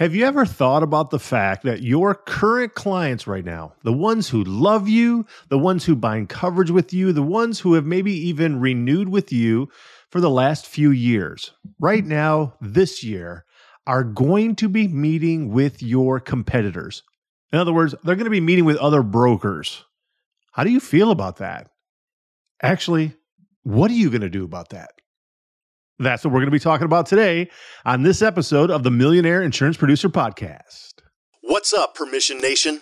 [0.00, 4.30] Have you ever thought about the fact that your current clients right now, the ones
[4.30, 8.10] who love you, the ones who bind coverage with you, the ones who have maybe
[8.10, 9.68] even renewed with you
[10.08, 13.44] for the last few years, right now, this year,
[13.86, 17.02] are going to be meeting with your competitors?
[17.52, 19.84] In other words, they're going to be meeting with other brokers.
[20.52, 21.68] How do you feel about that?
[22.62, 23.12] Actually,
[23.64, 24.92] what are you going to do about that?
[26.00, 27.50] That's what we're going to be talking about today
[27.84, 30.94] on this episode of the Millionaire Insurance Producer Podcast.
[31.42, 32.78] What's up, Permission Nation?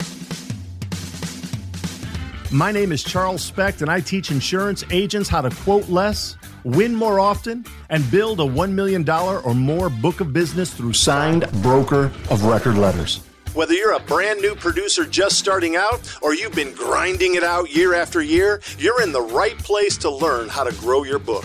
[2.52, 6.94] My name is Charles Specht, and I teach insurance agents how to quote less, win
[6.94, 12.12] more often, and build a $1 million or more book of business through signed broker
[12.30, 13.16] of record letters.
[13.52, 17.74] Whether you're a brand new producer just starting out or you've been grinding it out
[17.74, 21.44] year after year, you're in the right place to learn how to grow your book.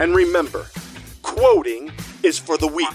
[0.00, 0.66] and remember,
[1.22, 2.88] quoting is for the weak.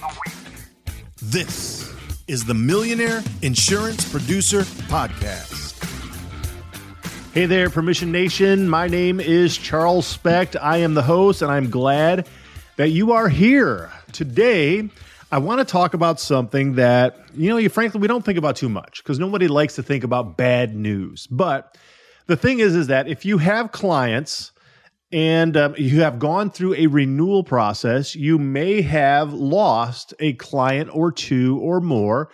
[1.22, 1.94] This
[2.28, 5.74] is the Millionaire Insurance Producer Podcast.
[7.32, 8.68] Hey there, Permission Nation.
[8.68, 10.56] My name is Charles Specht.
[10.60, 12.28] I am the host, and I'm glad
[12.78, 13.92] that you are here.
[14.12, 14.90] Today,
[15.32, 18.56] I want to talk about something that, you know, you frankly, we don't think about
[18.56, 21.28] too much because nobody likes to think about bad news.
[21.28, 21.78] But
[22.26, 24.52] the thing is, is that if you have clients
[25.16, 30.90] and um, you have gone through a renewal process, you may have lost a client
[30.92, 32.30] or two or more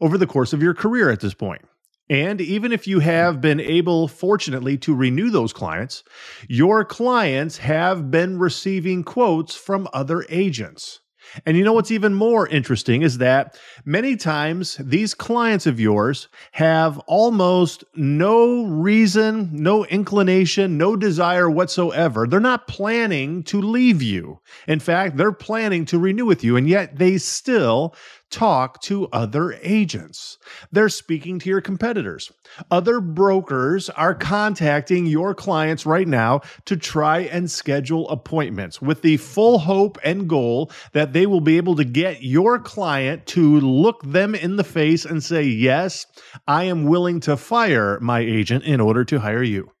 [0.00, 1.62] over the course of your career at this point.
[2.10, 6.02] And even if you have been able, fortunately, to renew those clients,
[6.48, 10.98] your clients have been receiving quotes from other agents.
[11.46, 16.28] And you know what's even more interesting is that many times these clients of yours
[16.52, 22.26] have almost no reason, no inclination, no desire whatsoever.
[22.26, 24.40] They're not planning to leave you.
[24.68, 27.94] In fact, they're planning to renew with you, and yet they still
[28.34, 30.38] talk to other agents.
[30.72, 32.32] They're speaking to your competitors.
[32.68, 39.18] Other brokers are contacting your clients right now to try and schedule appointments with the
[39.18, 44.02] full hope and goal that they will be able to get your client to look
[44.02, 46.04] them in the face and say, Yes,
[46.48, 49.73] I am willing to fire my agent in order to hire you.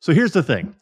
[0.00, 0.74] So here's the thing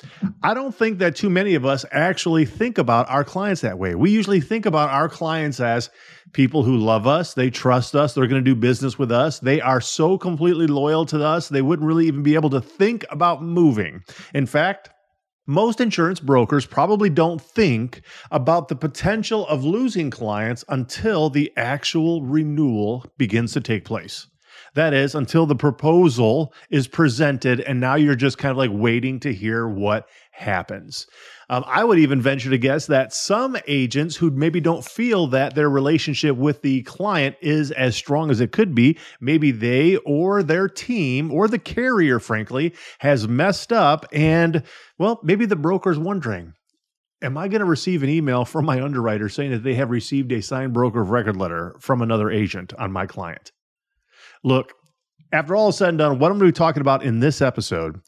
[0.43, 3.97] I don't think that too many of us actually think about our clients that way.
[3.97, 5.91] We usually think about our clients as
[6.33, 9.61] people who love us, they trust us, they're going to do business with us, they
[9.61, 13.43] are so completely loyal to us, they wouldn't really even be able to think about
[13.43, 14.03] moving.
[14.35, 14.91] In fact,
[15.49, 22.23] most insurance brokers probably don't think about the potential of losing clients until the actual
[22.23, 24.29] renewal begins to take place.
[24.75, 29.21] That is until the proposal is presented, and now you're just kind of like waiting
[29.21, 31.07] to hear what happens.
[31.51, 35.55] Um, I would even venture to guess that some agents who maybe don't feel that
[35.55, 40.43] their relationship with the client is as strong as it could be, maybe they or
[40.43, 44.07] their team or the carrier, frankly, has messed up.
[44.13, 44.63] And
[44.99, 46.53] well, maybe the broker's wondering,
[47.23, 50.31] am I going to receive an email from my underwriter saying that they have received
[50.33, 53.53] a signed broker of record letter from another agent on my client?
[54.45, 54.73] Look,
[55.33, 57.43] after all is said and done, what I'm going to be talking about in this
[57.43, 58.01] episode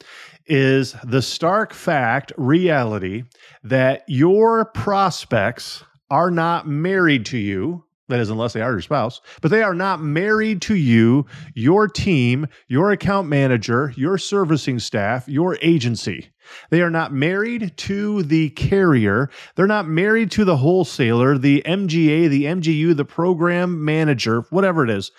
[0.47, 3.23] is the stark fact, reality
[3.63, 7.83] that your prospects are not married to you.
[8.07, 11.87] That is, unless they are your spouse, but they are not married to you, your
[11.87, 16.29] team, your account manager, your servicing staff, your agency.
[16.71, 19.29] They are not married to the carrier.
[19.55, 24.89] They're not married to the wholesaler, the MGA, the MGU, the program manager, whatever it
[24.89, 25.11] is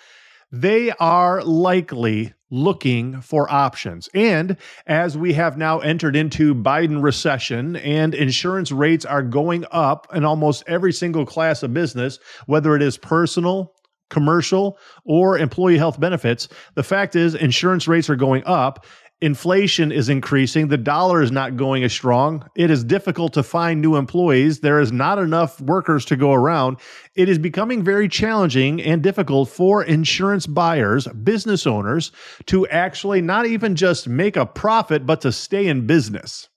[0.53, 4.07] they are likely looking for options.
[4.13, 4.55] And
[4.85, 10.23] as we have now entered into Biden recession and insurance rates are going up in
[10.23, 13.73] almost every single class of business, whether it is personal,
[14.11, 18.85] commercial, or employee health benefits, the fact is insurance rates are going up
[19.23, 20.67] inflation is increasing.
[20.67, 22.45] The dollar is not going as strong.
[22.55, 24.59] It is difficult to find new employees.
[24.59, 26.77] There is not enough workers to go around.
[27.15, 32.11] It is becoming very challenging and difficult for insurance buyers, business owners
[32.47, 36.49] to actually not even just make a profit, but to stay in business.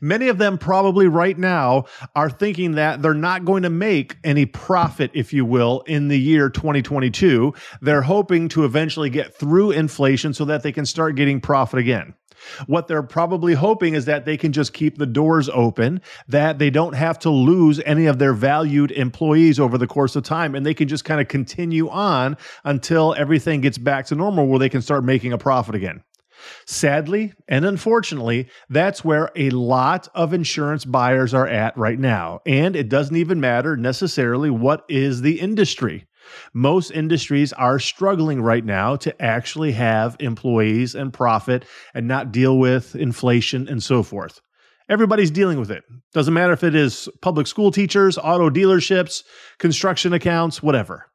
[0.00, 4.46] Many of them probably right now are thinking that they're not going to make any
[4.46, 7.54] profit, if you will, in the year 2022.
[7.80, 12.14] They're hoping to eventually get through inflation so that they can start getting profit again.
[12.66, 16.70] What they're probably hoping is that they can just keep the doors open, that they
[16.70, 20.64] don't have to lose any of their valued employees over the course of time, and
[20.66, 24.68] they can just kind of continue on until everything gets back to normal where they
[24.68, 26.02] can start making a profit again.
[26.66, 32.40] Sadly and unfortunately, that's where a lot of insurance buyers are at right now.
[32.46, 36.06] And it doesn't even matter necessarily what is the industry.
[36.54, 42.58] Most industries are struggling right now to actually have employees and profit and not deal
[42.58, 44.40] with inflation and so forth.
[44.88, 45.84] Everybody's dealing with it.
[46.12, 49.22] Doesn't matter if it is public school teachers, auto dealerships,
[49.58, 51.06] construction accounts, whatever.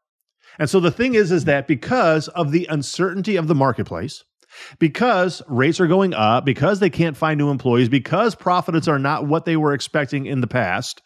[0.60, 4.24] And so the thing is is that because of the uncertainty of the marketplace,
[4.80, 9.28] because rates are going up, because they can't find new employees, because profits are not
[9.28, 11.02] what they were expecting in the past,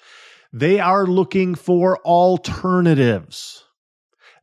[0.54, 3.64] they are looking for alternatives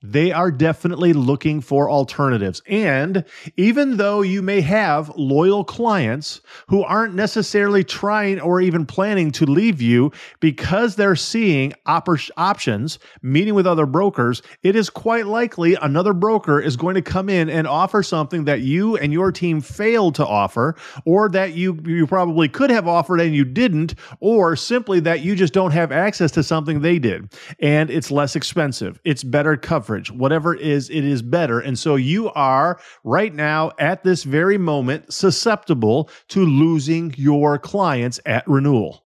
[0.02, 2.62] they are definitely looking for alternatives.
[2.66, 3.24] And
[3.56, 9.46] even though you may have loyal clients who aren't necessarily trying or even planning to
[9.46, 15.74] leave you because they're seeing op- options, meeting with other brokers, it is quite likely
[15.82, 19.60] another broker is going to come in and offer something that you and your team
[19.60, 24.54] failed to offer, or that you, you probably could have offered and you didn't, or
[24.54, 27.32] simply that you just don't have access to something they did.
[27.58, 31.60] And it's less expensive, it's better covered coverage, whatever it is, it is better.
[31.60, 38.20] And so you are right now at this very moment susceptible to losing your clients
[38.26, 39.06] at renewal.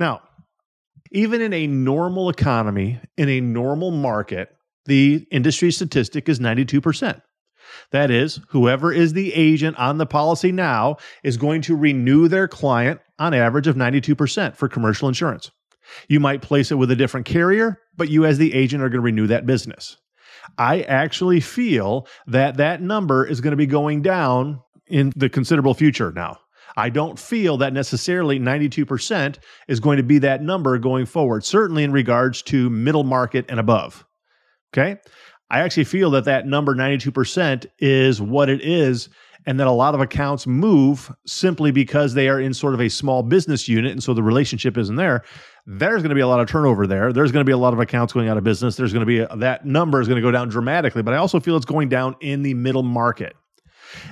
[0.00, 0.22] Now,
[1.12, 4.56] even in a normal economy, in a normal market,
[4.86, 7.20] the industry statistic is 92%.
[7.90, 12.48] That is, whoever is the agent on the policy now is going to renew their
[12.48, 15.50] client on average of 92% for commercial insurance.
[16.08, 19.00] You might place it with a different carrier, but you, as the agent, are going
[19.00, 19.96] to renew that business.
[20.58, 25.74] I actually feel that that number is going to be going down in the considerable
[25.74, 26.38] future now.
[26.76, 29.36] I don't feel that necessarily 92%
[29.68, 33.60] is going to be that number going forward, certainly in regards to middle market and
[33.60, 34.04] above.
[34.72, 34.96] Okay.
[35.50, 39.08] I actually feel that that number 92% is what it is
[39.46, 42.88] and then a lot of accounts move simply because they are in sort of a
[42.88, 45.22] small business unit and so the relationship isn't there
[45.66, 47.10] there's going to be a lot of turnover there.
[47.10, 48.76] There's going to be a lot of accounts going out of business.
[48.76, 51.16] There's going to be a, that number is going to go down dramatically but i
[51.16, 53.36] also feel it's going down in the middle market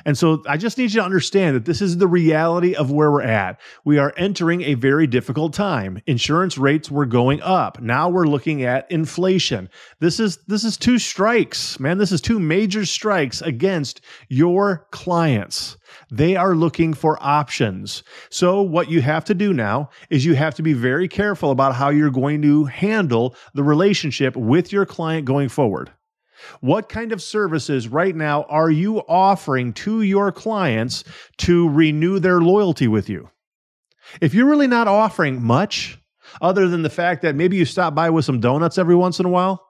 [0.05, 3.11] and so I just need you to understand that this is the reality of where
[3.11, 3.61] we're at.
[3.84, 6.00] We are entering a very difficult time.
[6.06, 7.81] Insurance rates were going up.
[7.81, 9.69] Now we're looking at inflation.
[10.00, 11.99] This is this is two strikes, man.
[11.99, 15.76] This is two major strikes against your clients.
[16.11, 18.02] They are looking for options.
[18.31, 21.75] So, what you have to do now is you have to be very careful about
[21.75, 25.90] how you're going to handle the relationship with your client going forward.
[26.61, 31.05] What kind of services right now are you offering to your clients
[31.39, 33.31] to renew their loyalty with you?
[34.21, 35.99] If you're really not offering much,
[36.41, 39.27] other than the fact that maybe you stop by with some donuts every once in
[39.27, 39.67] a while,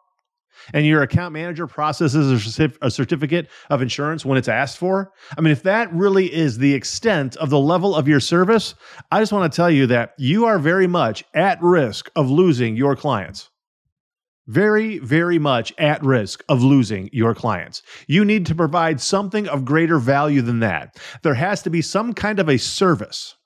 [0.72, 5.12] and your account manager processes a, certificate of insurance when it's asked for.
[5.36, 8.74] I mean, if that really is the extent of the level of your service,
[9.10, 12.76] I just want to tell you that you are very much at risk of losing
[12.76, 13.50] your clients
[14.46, 17.82] very, very much at risk of losing your clients.
[18.06, 20.96] You need to provide something of greater value than that.
[21.22, 23.36] There has to be some kind of a service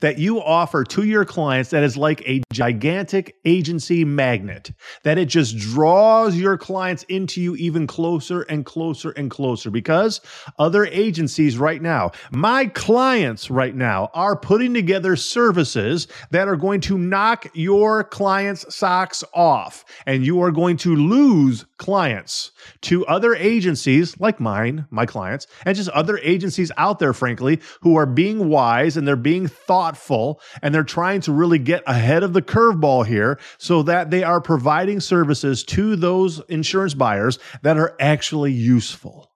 [0.00, 4.70] that you offer to your clients that is like a gigantic agency magnet,
[5.04, 10.20] that it just draws your clients into you even closer and closer and closer because
[10.58, 16.80] other agencies right now, my clients right now, are putting together services that are going
[16.80, 23.34] to knock your clients' socks off, and you are going to lose clients to other
[23.34, 28.50] agencies like mine, my clients, and just other agencies out there, frankly, who are being
[28.50, 33.06] wise and they're being thoughtful and they're trying to really get ahead of the curveball
[33.06, 39.32] here so that they are providing services to those insurance buyers that are actually useful,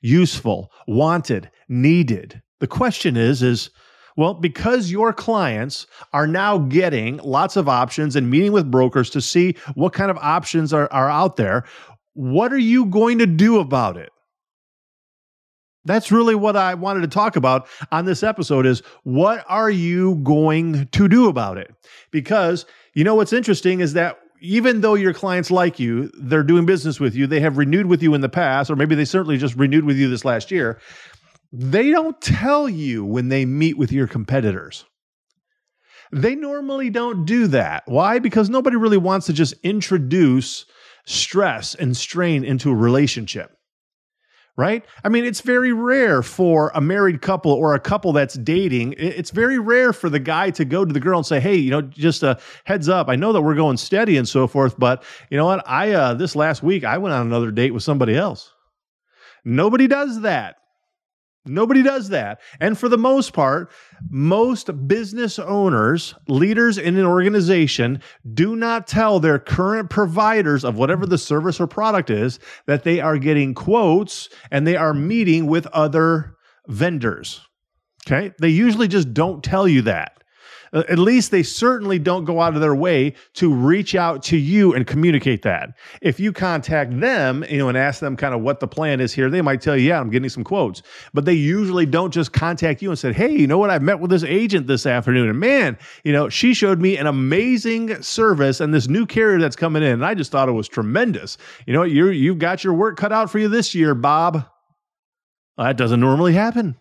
[0.00, 2.40] useful, wanted, needed.
[2.60, 3.68] The question is, is,
[4.16, 9.20] well, because your clients are now getting lots of options and meeting with brokers to
[9.20, 11.64] see what kind of options are, are out there,
[12.14, 14.10] what are you going to do about it?
[15.84, 20.14] That's really what I wanted to talk about on this episode is what are you
[20.16, 21.74] going to do about it?
[22.10, 26.66] Because you know what's interesting is that even though your clients like you, they're doing
[26.66, 29.36] business with you, they have renewed with you in the past or maybe they certainly
[29.36, 30.78] just renewed with you this last year,
[31.56, 34.84] they don't tell you when they meet with your competitors.
[36.10, 37.84] They normally don't do that.
[37.86, 38.18] Why?
[38.18, 40.66] Because nobody really wants to just introduce
[41.06, 43.56] stress and strain into a relationship
[44.56, 44.84] right?
[45.02, 48.94] I mean, it's very rare for a married couple or a couple that's dating.
[48.98, 51.70] It's very rare for the guy to go to the girl and say, "Hey, you
[51.70, 53.08] know, just a heads up.
[53.08, 55.68] I know that we're going steady and so forth, but you know what?
[55.68, 58.52] I uh, this last week I went on another date with somebody else."
[59.44, 60.56] Nobody does that.
[61.46, 62.40] Nobody does that.
[62.58, 63.70] And for the most part,
[64.08, 68.00] most business owners, leaders in an organization
[68.32, 72.98] do not tell their current providers of whatever the service or product is that they
[73.00, 76.36] are getting quotes and they are meeting with other
[76.66, 77.42] vendors.
[78.06, 78.32] Okay.
[78.40, 80.23] They usually just don't tell you that.
[80.74, 84.36] Uh, at least they certainly don't go out of their way to reach out to
[84.36, 85.70] you and communicate that.
[86.02, 89.12] If you contact them, you know, and ask them kind of what the plan is
[89.12, 90.82] here, they might tell you, "Yeah, I'm getting some quotes."
[91.14, 93.70] But they usually don't just contact you and say, "Hey, you know what?
[93.70, 97.06] I met with this agent this afternoon, and man, you know, she showed me an
[97.06, 100.68] amazing service and this new carrier that's coming in, and I just thought it was
[100.68, 101.38] tremendous.
[101.66, 104.44] You know, you you've got your work cut out for you this year, Bob."
[105.56, 106.76] That doesn't normally happen.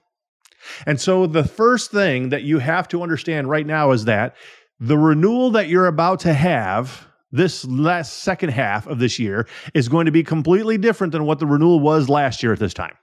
[0.85, 4.35] And so the first thing that you have to understand right now is that
[4.79, 9.89] the renewal that you're about to have this last second half of this year is
[9.89, 12.95] going to be completely different than what the renewal was last year at this time.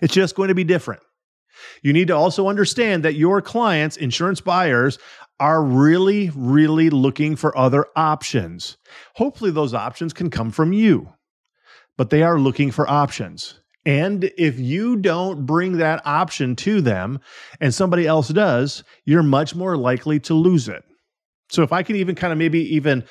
[0.00, 1.02] It's just going to be different.
[1.82, 4.98] You need to also understand that your clients, insurance buyers,
[5.38, 8.76] are really, really looking for other options.
[9.14, 11.12] Hopefully, those options can come from you,
[11.96, 13.60] but they are looking for options.
[13.90, 17.18] And if you don't bring that option to them
[17.60, 20.84] and somebody else does, you're much more likely to lose it.
[21.50, 23.02] So if I can even kind of maybe even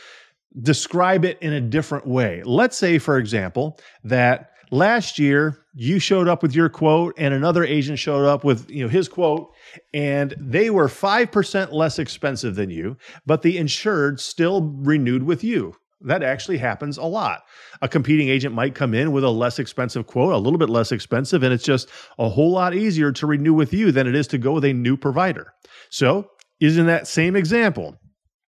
[0.61, 2.43] describe it in a different way.
[2.45, 7.65] Let's say, for example, that last year you showed up with your quote and another
[7.65, 9.51] agent showed up with you know his quote
[9.93, 12.95] and they were 5% less expensive than you
[13.25, 17.43] but the insured still renewed with you that actually happens a lot.
[17.81, 20.91] A competing agent might come in with a less expensive quote, a little bit less
[20.91, 24.27] expensive, and it's just a whole lot easier to renew with you than it is
[24.27, 25.53] to go with a new provider.
[25.89, 26.29] So,
[26.59, 27.97] isn't that same example?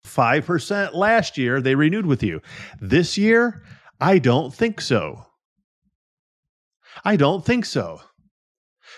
[0.05, 2.41] 5% last year, they renewed with you.
[2.79, 3.63] This year,
[3.99, 5.25] I don't think so.
[7.03, 8.01] I don't think so.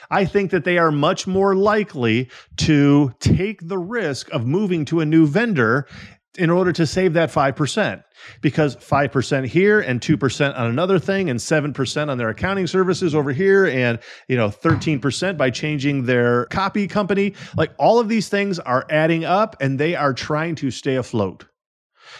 [0.09, 4.99] I think that they are much more likely to take the risk of moving to
[4.99, 5.87] a new vendor
[6.37, 8.03] in order to save that 5%
[8.41, 13.31] because 5% here and 2% on another thing and 7% on their accounting services over
[13.31, 18.59] here and you know 13% by changing their copy company like all of these things
[18.59, 21.45] are adding up and they are trying to stay afloat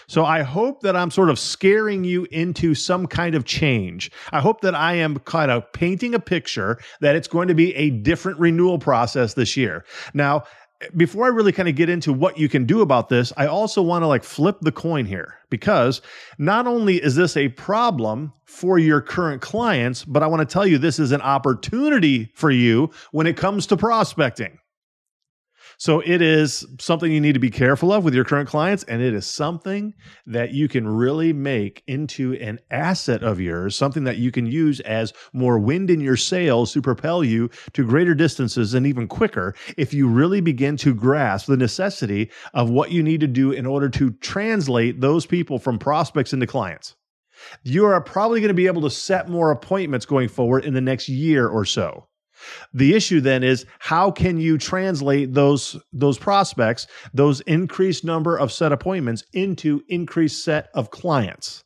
[0.06, 4.10] so I hope that I'm sort of scaring you into some kind of change.
[4.32, 7.74] I hope that I am kind of painting a picture that it's going to be
[7.74, 9.84] a different renewal process this year.
[10.12, 10.44] Now,
[10.96, 13.82] before I really kind of get into what you can do about this, I also
[13.82, 16.00] want to like flip the coin here because
[16.38, 20.66] not only is this a problem for your current clients, but I want to tell
[20.66, 24.58] you this is an opportunity for you when it comes to prospecting.
[25.78, 29.02] So it is something you need to be careful of with your current clients, and
[29.02, 29.94] it is something
[30.26, 34.80] that you can really make into an asset of yours, something that you can use
[34.80, 39.54] as more wind in your sails to propel you to greater distances and even quicker
[39.76, 43.66] if you really begin to grasp the necessity of what you need to do in
[43.66, 46.94] order to translate those people from prospects into clients.
[47.62, 50.80] You are probably going to be able to set more appointments going forward in the
[50.80, 52.06] next year or so.
[52.72, 58.52] The issue then is how can you translate those those prospects, those increased number of
[58.52, 61.64] set appointments into increased set of clients?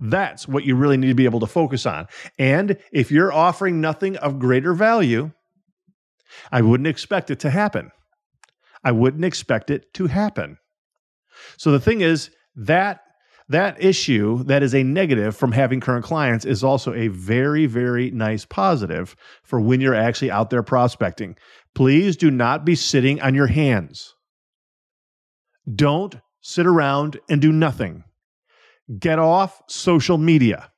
[0.00, 2.06] That's what you really need to be able to focus on.
[2.38, 5.32] And if you're offering nothing of greater value,
[6.52, 7.90] I wouldn't expect it to happen.
[8.84, 10.58] I wouldn't expect it to happen.
[11.56, 13.00] So the thing is that
[13.48, 18.10] that issue that is a negative from having current clients is also a very, very
[18.10, 21.36] nice positive for when you're actually out there prospecting.
[21.74, 24.14] Please do not be sitting on your hands.
[25.72, 28.04] Don't sit around and do nothing.
[28.98, 30.70] Get off social media.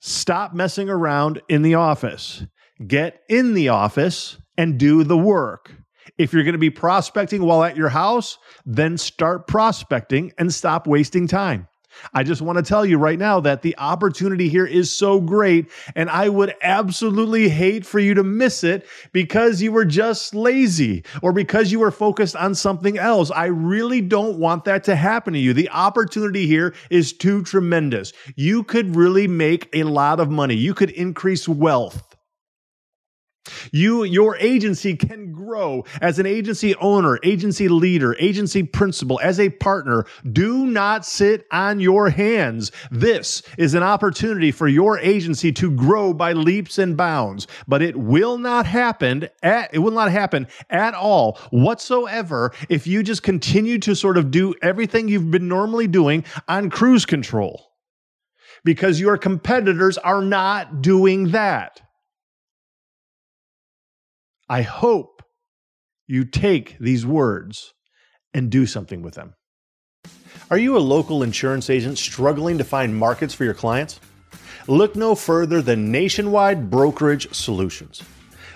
[0.00, 2.44] Stop messing around in the office.
[2.86, 5.72] Get in the office and do the work.
[6.18, 10.86] If you're going to be prospecting while at your house, then start prospecting and stop
[10.86, 11.68] wasting time.
[12.12, 15.70] I just want to tell you right now that the opportunity here is so great,
[15.94, 21.04] and I would absolutely hate for you to miss it because you were just lazy
[21.22, 23.30] or because you were focused on something else.
[23.30, 25.52] I really don't want that to happen to you.
[25.52, 28.12] The opportunity here is too tremendous.
[28.36, 32.11] You could really make a lot of money, you could increase wealth
[33.72, 39.50] You, your agency can grow as an agency owner, agency leader, agency principal, as a
[39.50, 40.04] partner.
[40.30, 42.70] Do not sit on your hands.
[42.90, 47.96] This is an opportunity for your agency to grow by leaps and bounds, but it
[47.96, 53.78] will not happen at, it will not happen at all whatsoever if you just continue
[53.80, 57.72] to sort of do everything you've been normally doing on cruise control
[58.64, 61.80] because your competitors are not doing that.
[64.48, 65.22] I hope
[66.06, 67.74] you take these words
[68.34, 69.34] and do something with them.
[70.50, 74.00] Are you a local insurance agent struggling to find markets for your clients?
[74.68, 78.02] Look no further than Nationwide Brokerage Solutions.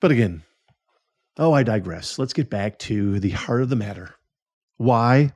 [0.00, 0.42] But again,
[1.38, 2.18] oh, I digress.
[2.18, 4.14] Let's get back to the heart of the matter.
[4.76, 5.32] Why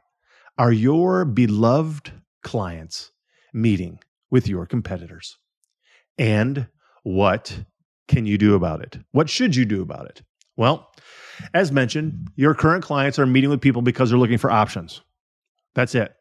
[0.59, 2.12] are your beloved
[2.43, 3.11] clients
[3.55, 4.00] meeting
[4.31, 5.38] with your competitors?
[6.19, 6.67] And
[7.02, 7.64] what
[8.09, 8.99] can you do about it?
[9.12, 10.23] What should you do about it?
[10.57, 10.93] Well,
[11.55, 15.00] as mentioned, your current clients are meeting with people because they're looking for options.
[15.75, 16.12] That's it.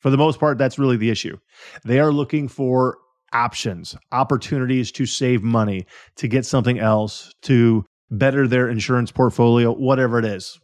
[0.00, 1.38] For the most part, that's really the issue.
[1.84, 2.98] They are looking for
[3.32, 10.18] options, opportunities to save money, to get something else, to better their insurance portfolio, whatever
[10.18, 10.58] it is.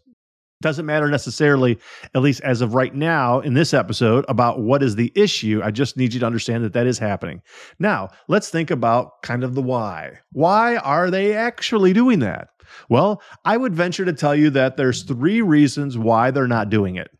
[0.60, 1.78] Doesn't matter necessarily,
[2.14, 5.60] at least as of right now in this episode, about what is the issue.
[5.62, 7.42] I just need you to understand that that is happening.
[7.80, 10.20] Now, let's think about kind of the why.
[10.30, 12.50] Why are they actually doing that?
[12.88, 16.94] Well, I would venture to tell you that there's three reasons why they're not doing
[16.96, 17.10] it.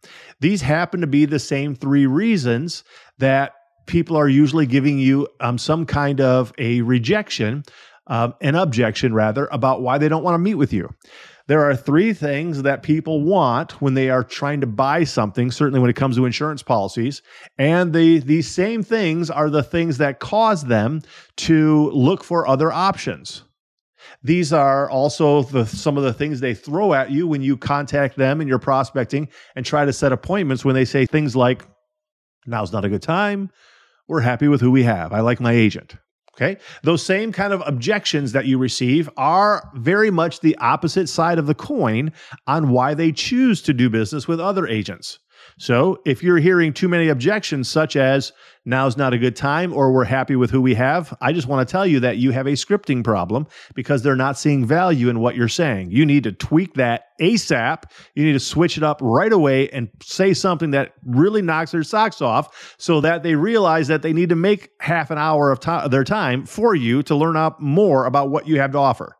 [0.41, 2.85] These happen to be the same three reasons
[3.19, 3.55] that
[3.87, 7.65] people are usually giving you um, some kind of a rejection,
[8.07, 10.89] um, an objection rather, about why they don't want to meet with you.
[11.49, 15.81] There are three things that people want when they are trying to buy something, certainly
[15.81, 17.21] when it comes to insurance policies.
[17.59, 21.03] And the, these same things are the things that cause them
[21.39, 23.43] to look for other options.
[24.23, 28.17] These are also the, some of the things they throw at you when you contact
[28.17, 31.67] them and you're prospecting and try to set appointments when they say things like,
[32.47, 33.51] now's not a good time
[34.09, 35.13] we're happy with who we have.
[35.13, 35.97] I like my agent.
[36.37, 36.57] Okay.
[36.83, 41.47] Those same kind of objections that you receive are very much the opposite side of
[41.47, 42.11] the coin
[42.47, 45.19] on why they choose to do business with other agents.
[45.63, 48.33] So if you're hearing too many objections, such as
[48.65, 51.65] now's not a good time or we're happy with who we have, I just want
[51.65, 55.21] to tell you that you have a scripting problem because they're not seeing value in
[55.21, 55.93] what you're saying.
[55.93, 57.85] You need to tweak that ASAP.
[58.17, 61.85] You need to switch it up right away and say something that really knocks their
[61.85, 65.61] socks off so that they realize that they need to make half an hour of
[65.61, 69.17] t- their time for you to learn up more about what you have to offer.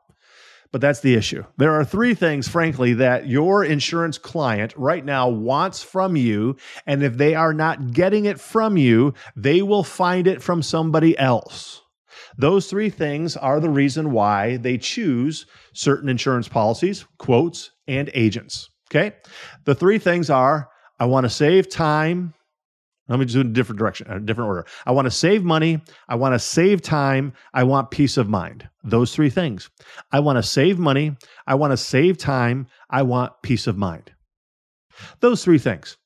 [0.73, 1.45] But that's the issue.
[1.59, 6.57] There are three things, frankly, that your insurance client right now wants from you.
[6.87, 11.17] And if they are not getting it from you, they will find it from somebody
[11.19, 11.83] else.
[12.39, 18.71] Those three things are the reason why they choose certain insurance policies, quotes, and agents.
[18.91, 19.15] Okay.
[19.65, 22.33] The three things are I want to save time,
[23.09, 24.67] let me just do it in a different direction, a different order.
[24.87, 25.81] I want to save money.
[26.09, 27.33] I want to save time.
[27.53, 28.69] I want peace of mind.
[28.85, 29.71] Those three things.
[30.13, 31.17] I want to save money.
[31.47, 32.69] I want to save time.
[32.91, 34.13] I want peace of mind.
[35.21, 35.97] Those three things.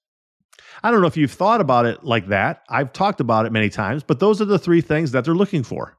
[0.82, 2.62] I don't know if you've thought about it like that.
[2.68, 5.62] I've talked about it many times, but those are the three things that they're looking
[5.62, 5.98] for.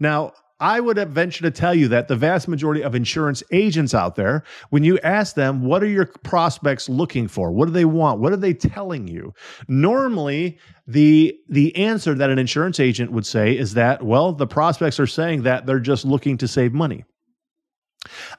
[0.00, 4.16] Now, I would venture to tell you that the vast majority of insurance agents out
[4.16, 7.52] there, when you ask them, what are your prospects looking for?
[7.52, 8.20] What do they want?
[8.20, 9.34] What are they telling you?
[9.68, 14.98] Normally, the the answer that an insurance agent would say is that, well, the prospects
[14.98, 17.04] are saying that they're just looking to save money.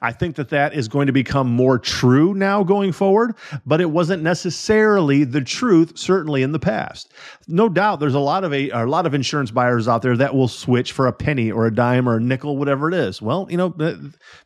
[0.00, 3.34] I think that that is going to become more true now going forward,
[3.66, 7.12] but it wasn't necessarily the truth certainly in the past.
[7.46, 10.34] No doubt there's a lot of a, a lot of insurance buyers out there that
[10.34, 13.22] will switch for a penny or a dime or a nickel whatever it is.
[13.22, 13.74] Well, you know,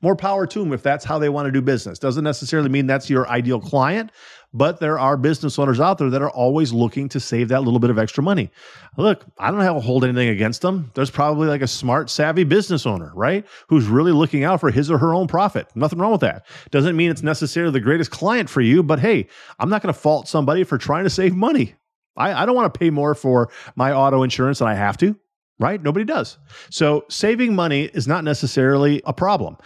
[0.00, 1.98] more power to them if that's how they want to do business.
[1.98, 4.11] Doesn't necessarily mean that's your ideal client,
[4.55, 7.81] but there are business owners out there that are always looking to save that little
[7.81, 8.51] bit of extra money.
[8.97, 10.91] Look, I don't have to hold anything against them.
[10.95, 13.47] There's probably like a smart, savvy business owner, right?
[13.69, 15.69] Who's really looking out for his or her own profit.
[15.75, 16.47] Nothing wrong with that.
[16.71, 19.99] Doesn't mean it's necessarily the greatest client for you, but hey, I'm not going to
[19.99, 21.75] fault somebody for trying to save money.
[22.17, 25.17] I, I don't want to pay more for my auto insurance than I have to
[25.59, 25.83] right?
[25.83, 26.38] Nobody does.
[26.71, 29.57] So saving money is not necessarily a problem.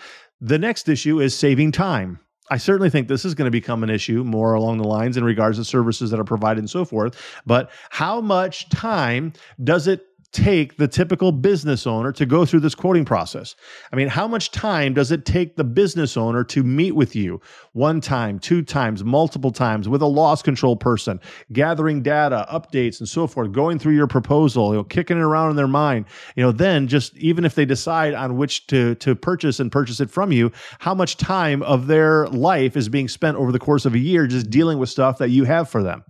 [0.40, 2.20] The next issue is saving time.
[2.50, 5.24] I certainly think this is going to become an issue more along the lines in
[5.24, 7.20] regards to services that are provided and so forth.
[7.44, 9.32] But how much time
[9.62, 10.06] does it
[10.36, 13.56] take the typical business owner to go through this quoting process?
[13.90, 17.40] I mean, how much time does it take the business owner to meet with you
[17.72, 21.20] one time, two times, multiple times with a loss control person,
[21.52, 25.50] gathering data, updates, and so forth, going through your proposal, you know, kicking it around
[25.50, 26.04] in their mind?
[26.36, 30.00] You know, then just even if they decide on which to to purchase and purchase
[30.00, 33.86] it from you, how much time of their life is being spent over the course
[33.86, 36.04] of a year just dealing with stuff that you have for them?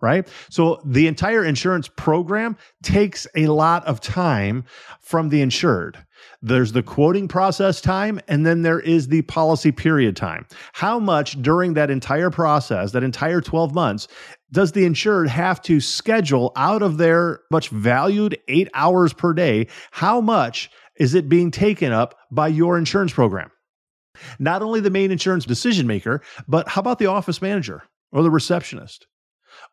[0.00, 0.28] Right?
[0.48, 4.64] So the entire insurance program takes a lot of time
[5.00, 5.98] from the insured.
[6.42, 10.46] There's the quoting process time, and then there is the policy period time.
[10.72, 14.08] How much during that entire process, that entire 12 months,
[14.52, 19.66] does the insured have to schedule out of their much valued eight hours per day?
[19.90, 23.50] How much is it being taken up by your insurance program?
[24.38, 27.82] Not only the main insurance decision maker, but how about the office manager
[28.12, 29.06] or the receptionist?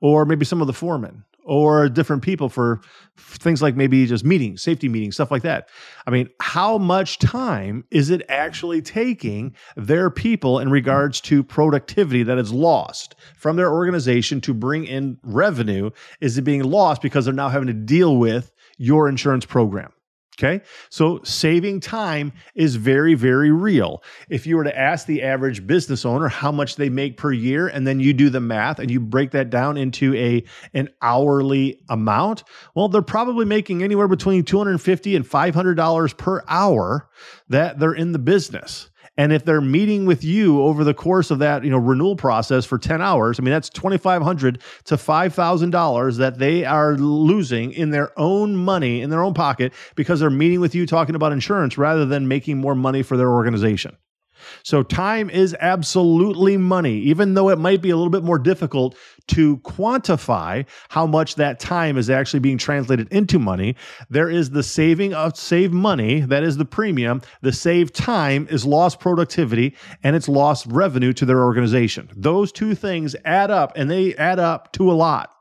[0.01, 2.81] Or maybe some of the foremen or different people for
[3.17, 5.69] things like maybe just meetings, safety meetings, stuff like that.
[6.05, 12.23] I mean, how much time is it actually taking their people in regards to productivity
[12.23, 15.89] that is lost from their organization to bring in revenue?
[16.19, 19.93] Is it being lost because they're now having to deal with your insurance program?
[20.39, 20.63] Okay.
[20.89, 24.03] So saving time is very, very real.
[24.29, 27.67] If you were to ask the average business owner how much they make per year,
[27.67, 30.43] and then you do the math and you break that down into a
[30.75, 32.43] an hourly amount,
[32.75, 37.09] well, they're probably making anywhere between 250 and $500 per hour
[37.49, 38.91] that they're in the business.
[39.17, 42.65] And if they're meeting with you over the course of that, you know, renewal process
[42.65, 48.17] for 10 hours, I mean, that's 2500 to $5,000 that they are losing in their
[48.19, 52.05] own money, in their own pocket, because they're meeting with you talking about insurance rather
[52.05, 53.97] than making more money for their organization.
[54.63, 58.95] So time is absolutely money, even though it might be a little bit more difficult
[59.27, 63.75] to quantify how much that time is actually being translated into money.
[64.09, 67.21] There is the saving of save money, that is the premium.
[67.41, 72.09] The save time is lost productivity and it's lost revenue to their organization.
[72.15, 75.36] Those two things add up and they add up to a lot.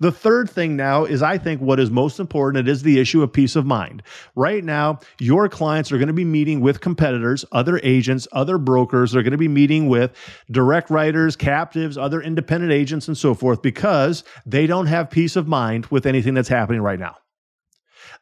[0.00, 2.68] The third thing now is, I think, what is most important.
[2.68, 4.02] It is the issue of peace of mind.
[4.34, 9.12] Right now, your clients are going to be meeting with competitors, other agents, other brokers.
[9.12, 10.12] They're going to be meeting with
[10.50, 15.48] direct writers, captives, other independent agents, and so forth because they don't have peace of
[15.48, 17.16] mind with anything that's happening right now.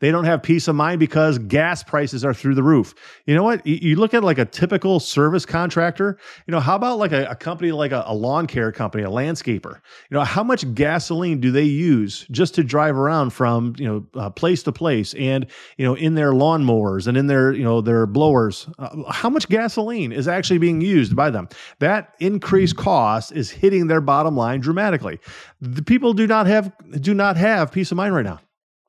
[0.01, 2.95] They don't have peace of mind because gas prices are through the roof.
[3.27, 3.67] You know what?
[3.67, 6.19] You look at like a typical service contractor.
[6.47, 9.09] You know, how about like a, a company like a, a, lawn care company, a
[9.09, 9.81] landscaper?
[10.11, 14.07] You know, how much gasoline do they use just to drive around from you know
[14.21, 17.81] uh, place to place, and you know in their lawnmowers and in their you know
[17.81, 18.69] their blowers?
[18.79, 21.49] Uh, how much gasoline is actually being used by them?
[21.79, 25.21] That increased cost is hitting their bottom line dramatically.
[25.61, 28.41] The people do not have do not have peace of mind right now.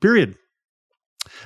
[0.02, 0.36] Period.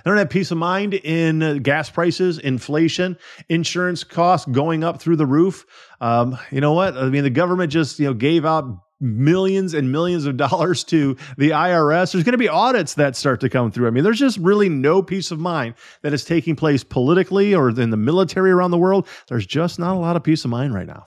[0.03, 3.17] They don't have peace of mind in uh, gas prices, inflation,
[3.49, 5.65] insurance costs going up through the roof.
[5.99, 6.97] Um, you know what?
[6.97, 8.65] I mean, the government just you know gave out
[9.01, 12.11] millions and millions of dollars to the IRS.
[12.11, 13.87] There's going to be audits that start to come through.
[13.87, 17.69] I mean, there's just really no peace of mind that is taking place politically or
[17.69, 19.07] in the military around the world.
[19.27, 21.05] There's just not a lot of peace of mind right now.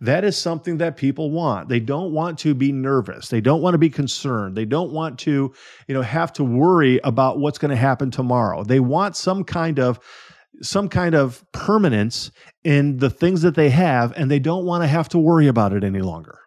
[0.00, 1.68] That is something that people want.
[1.68, 3.28] They don't want to be nervous.
[3.28, 4.56] They don't want to be concerned.
[4.56, 5.52] They don't want to,
[5.88, 8.62] you know, have to worry about what's going to happen tomorrow.
[8.62, 9.98] They want some kind of
[10.60, 12.32] some kind of permanence
[12.64, 15.72] in the things that they have and they don't want to have to worry about
[15.72, 16.38] it any longer.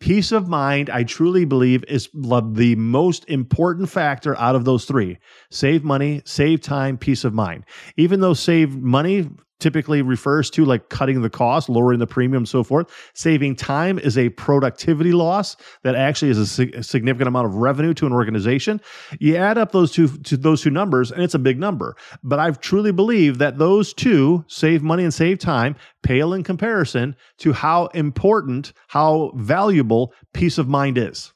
[0.00, 5.18] Peace of mind, I truly believe, is the most important factor out of those three
[5.50, 7.64] save money, save time, peace of mind.
[7.96, 9.28] Even though save money
[9.60, 12.90] typically refers to like cutting the cost, lowering the premium, so forth.
[13.14, 17.54] Saving time is a productivity loss that actually is a, sig- a, significant amount of
[17.56, 18.80] revenue to an organization.
[19.18, 21.96] You add up those two to those two numbers, and it's a big number.
[22.22, 27.14] But I've truly believe that those two save money and save time pale in comparison
[27.38, 31.32] to how important, how valuable peace of mind is.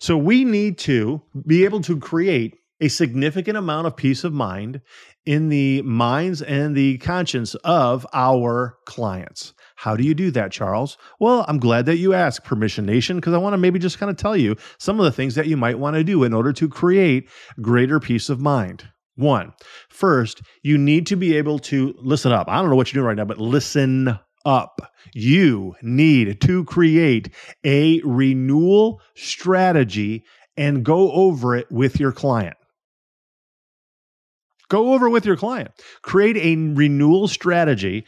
[0.00, 4.80] So we need to be able to create a significant amount of peace of mind
[5.26, 9.52] in the minds and the conscience of our clients.
[9.76, 10.96] How do you do that, Charles?
[11.20, 14.10] Well, I'm glad that you asked, Permission Nation, because I want to maybe just kind
[14.10, 16.52] of tell you some of the things that you might want to do in order
[16.52, 17.28] to create
[17.60, 18.88] greater peace of mind.
[19.16, 19.52] One,
[19.88, 22.48] first, you need to be able to listen up.
[22.48, 24.92] I don't know what you're doing right now, but listen up.
[25.12, 30.24] You need to create a renewal strategy
[30.56, 32.56] and go over it with your client.
[34.68, 35.70] Go over with your client.
[36.02, 38.04] Create a renewal strategy.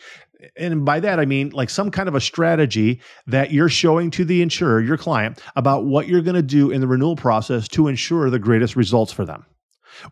[0.56, 4.24] And by that, I mean like some kind of a strategy that you're showing to
[4.24, 7.88] the insurer, your client, about what you're going to do in the renewal process to
[7.88, 9.44] ensure the greatest results for them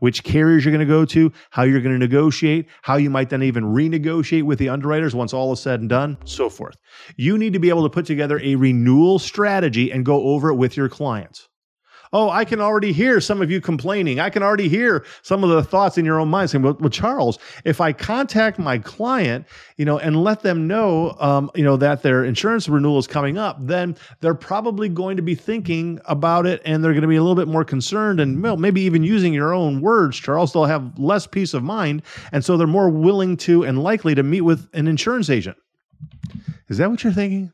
[0.00, 3.30] which carriers you're going to go to, how you're going to negotiate, how you might
[3.30, 6.76] then even renegotiate with the underwriters once all is said and done, so forth.
[7.16, 10.56] You need to be able to put together a renewal strategy and go over it
[10.56, 11.48] with your clients.
[12.12, 14.21] Oh, I can already hear some of you complaining.
[14.21, 16.90] I can already hear some of the thoughts in your own mind saying, well, well
[16.90, 21.77] Charles, if I contact my client, you know, and let them know, um, you know,
[21.77, 26.47] that their insurance renewal is coming up, then they're probably going to be thinking about
[26.47, 29.03] it and they're going to be a little bit more concerned and well, maybe even
[29.03, 32.03] using your own words, Charles, they'll have less peace of mind.
[32.33, 35.57] And so they're more willing to and likely to meet with an insurance agent.
[36.68, 37.53] Is that what you're thinking?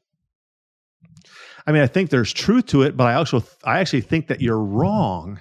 [1.67, 4.41] I mean, I think there's truth to it, but I also I actually think that
[4.41, 5.41] you're wrong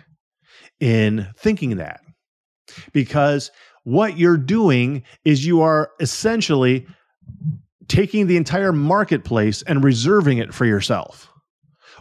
[0.80, 2.02] in thinking that.
[2.94, 3.52] Because
[3.84, 6.88] what you're doing is you are essentially
[7.88, 11.30] taking the entire marketplace and reserving it for yourself.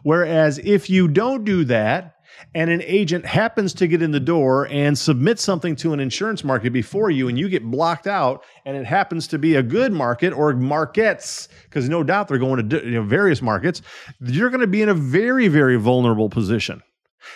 [0.04, 2.14] Whereas if you don't do that,
[2.55, 6.44] and an agent happens to get in the door and submit something to an insurance
[6.44, 9.92] market before you and you get blocked out and it happens to be a good
[9.92, 13.83] market or markets because no doubt they're going to you know, various markets
[14.20, 16.83] you're going to be in a very very vulnerable position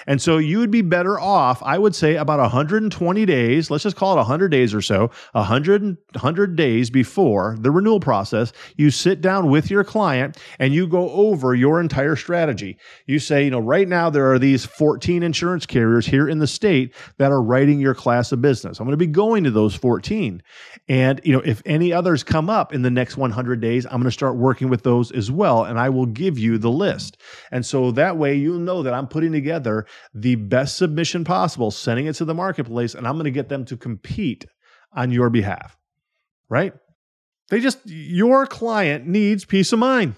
[0.07, 3.97] and so you would be better off, I would say, about 120 days, let's just
[3.97, 8.53] call it 100 days or so, 100, 100 days before the renewal process.
[8.77, 12.79] You sit down with your client and you go over your entire strategy.
[13.07, 16.47] You say, you know, right now there are these 14 insurance carriers here in the
[16.47, 18.79] state that are writing your class of business.
[18.79, 20.43] I'm going to be going to those 14.
[20.89, 24.05] And, you know, if any others come up in the next 100 days, I'm going
[24.05, 25.65] to start working with those as well.
[25.65, 27.19] And I will give you the list.
[27.51, 31.71] And so that way you'll know that I'm putting together together the best submission possible,
[31.71, 34.47] sending it to the marketplace, and I'm going to get them to compete
[34.93, 35.77] on your behalf.
[36.49, 36.73] Right?
[37.49, 40.15] They just, your client needs peace of mind.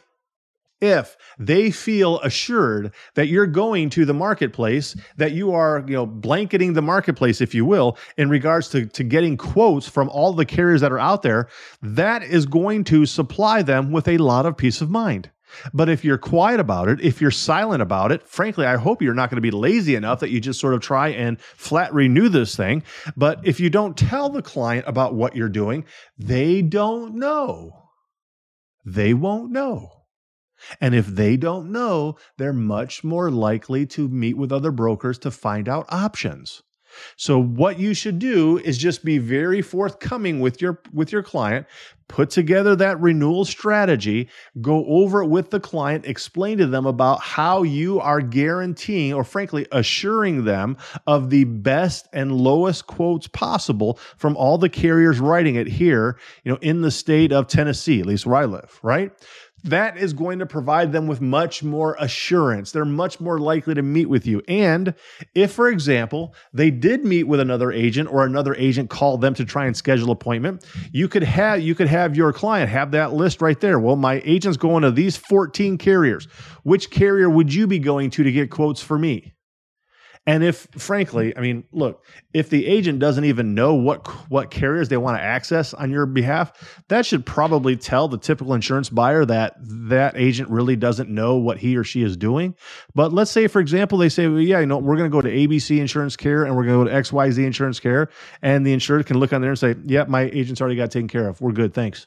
[0.81, 6.07] If they feel assured that you're going to the marketplace, that you are, you know,
[6.07, 10.47] blanketing the marketplace, if you will, in regards to, to getting quotes from all the
[10.47, 11.49] carriers that are out there,
[11.83, 15.31] that is going to supply them with a lot of peace of mind.
[15.73, 19.15] But if you're quiet about it, if you're silent about it, frankly, I hope you're
[19.15, 22.29] not going to be lazy enough that you just sort of try and flat renew
[22.29, 22.83] this thing.
[23.17, 25.85] But if you don't tell the client about what you're doing,
[26.19, 27.73] they don't know.
[28.85, 29.93] They won't know.
[30.81, 35.31] And if they don't know, they're much more likely to meet with other brokers to
[35.31, 36.63] find out options.
[37.17, 41.67] So what you should do is just be very forthcoming with your with your client,
[42.09, 44.29] put together that renewal strategy,
[44.61, 49.25] go over it with the client, explain to them about how you are guaranteeing or
[49.25, 55.55] frankly assuring them of the best and lowest quotes possible from all the carriers writing
[55.55, 59.13] it here, you know, in the state of Tennessee, at least where I live, right?
[59.65, 62.73] That is going to provide them with much more assurance.
[62.73, 64.43] They're much more likely to meet with you.
[64.49, 64.95] And
[65.35, 69.45] if, for example, they did meet with another agent or another agent called them to
[69.45, 73.43] try and schedule appointment, you could have you could have your client have that list
[73.43, 73.79] right there.
[73.79, 76.27] Well, my agent's going to these 14 carriers.
[76.63, 79.35] Which carrier would you be going to to get quotes for me?
[80.29, 84.91] And if, frankly, I mean, look, if the agent doesn't even know what what carriers
[84.91, 86.53] they want to access on your behalf,
[86.89, 91.57] that should probably tell the typical insurance buyer that that agent really doesn't know what
[91.57, 92.55] he or she is doing.
[92.95, 95.23] But let's say, for example, they say, well, yeah, you know, we're going to go
[95.23, 98.11] to ABC Insurance Care and we're going to go to XYZ Insurance Care,
[98.43, 101.09] and the insurer can look on there and say, yeah, my agent's already got taken
[101.09, 101.41] care of.
[101.41, 102.07] We're good, thanks.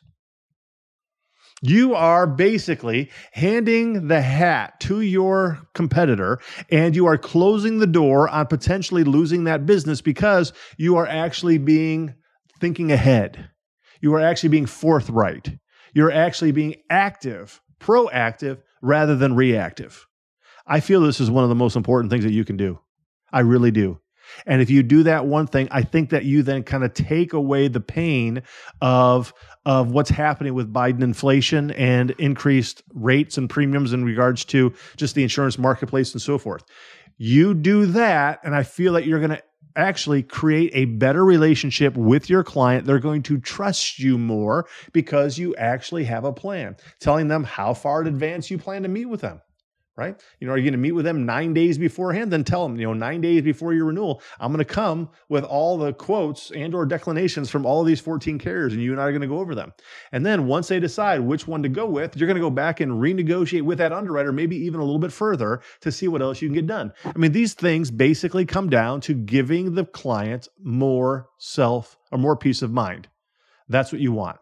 [1.64, 6.40] You are basically handing the hat to your competitor
[6.72, 11.60] and you are closing the door on potentially losing that business because you are actually
[11.60, 12.16] being
[12.60, 13.50] thinking ahead.
[14.02, 15.56] You are actually being forthright.
[15.94, 20.08] You're actually being active, proactive rather than reactive.
[20.66, 22.80] I feel this is one of the most important things that you can do.
[23.32, 24.00] I really do.
[24.46, 27.34] And if you do that one thing, I think that you then kind of take
[27.34, 28.44] away the pain
[28.82, 29.34] of
[29.66, 35.14] of what's happening with Biden inflation and increased rates and premiums in regards to just
[35.14, 36.64] the insurance marketplace and so forth.
[37.18, 39.44] You do that, and I feel that you're going to
[39.76, 42.86] actually create a better relationship with your client.
[42.86, 47.74] They're going to trust you more because you actually have a plan, telling them how
[47.74, 49.42] far in advance you plan to meet with them.
[49.98, 50.22] Right?
[50.40, 52.32] You know, are you going to meet with them nine days beforehand?
[52.32, 55.44] Then tell them, you know, nine days before your renewal, I'm going to come with
[55.44, 59.02] all the quotes and or declinations from all of these 14 carriers, and you and
[59.02, 59.74] I are going to go over them.
[60.12, 62.80] And then once they decide which one to go with, you're going to go back
[62.80, 66.42] and renegotiate with that underwriter, maybe even a little bit further to see what else
[66.42, 66.94] you can get done.
[67.06, 72.38] I mean, these things basically come down to giving the client more self or more
[72.38, 73.10] peace of mind.
[73.68, 74.38] That's what you want.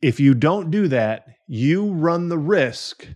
[0.00, 3.06] If you don't do that, you run the risk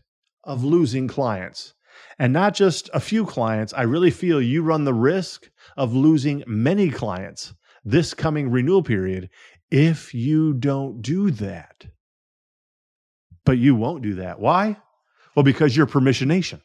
[0.46, 1.74] of losing clients.
[2.18, 6.42] And not just a few clients, I really feel you run the risk of losing
[6.46, 7.52] many clients
[7.85, 9.30] this coming renewal period
[9.70, 11.87] if you don't do that.
[13.44, 14.40] But you won't do that.
[14.40, 14.76] Why?
[15.35, 16.61] Well, because you're permission nation.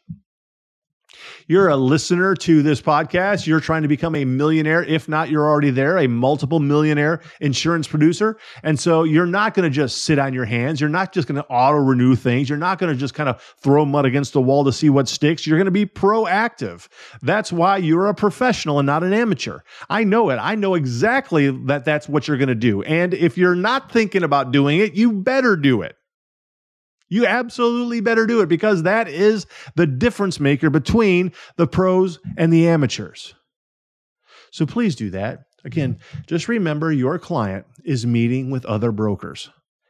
[1.51, 3.45] You're a listener to this podcast.
[3.45, 4.85] You're trying to become a millionaire.
[4.85, 8.37] If not, you're already there, a multiple millionaire insurance producer.
[8.63, 10.79] And so you're not going to just sit on your hands.
[10.79, 12.47] You're not just going to auto renew things.
[12.47, 15.09] You're not going to just kind of throw mud against the wall to see what
[15.09, 15.45] sticks.
[15.45, 16.87] You're going to be proactive.
[17.21, 19.59] That's why you're a professional and not an amateur.
[19.89, 20.37] I know it.
[20.37, 22.81] I know exactly that that's what you're going to do.
[22.83, 25.97] And if you're not thinking about doing it, you better do it.
[27.11, 29.45] You absolutely better do it because that is
[29.75, 33.35] the difference maker between the pros and the amateurs.
[34.53, 35.39] So please do that.
[35.65, 39.49] Again, just remember your client is meeting with other brokers.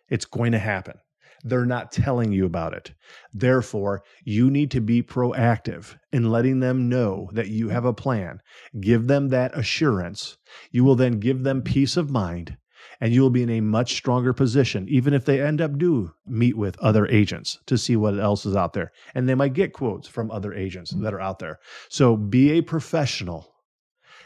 [0.10, 0.96] It's going to happen.
[1.44, 2.92] They're not telling you about it.
[3.32, 8.40] Therefore, you need to be proactive in letting them know that you have a plan.
[8.80, 10.38] Give them that assurance.
[10.72, 12.58] You will then give them peace of mind
[13.02, 16.14] and you will be in a much stronger position, even if they end up do
[16.28, 18.92] meet with other agents to see what else is out there.
[19.16, 21.60] And they might get quotes from other agents that are out there.
[21.90, 23.52] So be a professional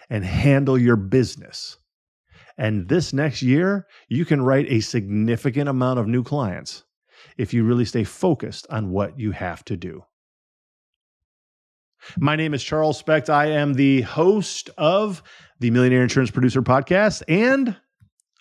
[0.10, 1.78] and handle your business.
[2.58, 6.84] And this next year, you can write a significant amount of new clients
[7.38, 10.04] if you really stay focused on what you have to do.
[12.20, 13.30] My name is Charles Specht.
[13.30, 15.24] I am the host of
[15.60, 17.76] the Millionaire Insurance Producer Podcast and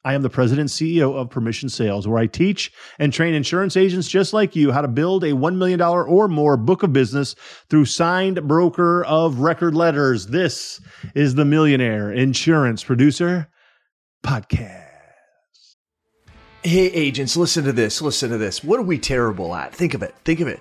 [0.05, 4.09] I am the president CEO of Permission Sales, where I teach and train insurance agents
[4.09, 7.35] just like you how to build a $1 million or more book of business
[7.71, 10.27] through signed broker of record letters.
[10.27, 10.81] This
[11.15, 13.49] is the Millionaire Insurance Producer
[14.23, 14.83] Podcast.
[16.63, 18.03] Hey, agents, listen to this.
[18.03, 18.63] Listen to this.
[18.63, 19.75] What are we terrible at?
[19.75, 20.15] Think of it.
[20.25, 20.61] Think of it